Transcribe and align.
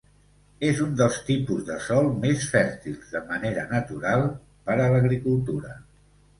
És 0.69 0.79
un 0.85 0.95
dels 1.01 1.19
tipus 1.27 1.67
de 1.67 1.77
sòl 1.89 2.09
més 2.25 2.47
fèrtils, 2.55 3.13
de 3.13 3.23
manera 3.29 3.69
natural, 3.77 4.27
per 4.71 4.81
a 4.81 4.91
l'agricultura. 4.97 5.81